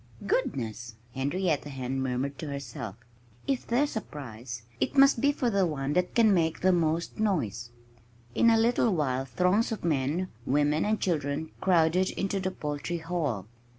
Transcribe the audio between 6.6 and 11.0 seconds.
the most noise." In a little while throngs of men, women and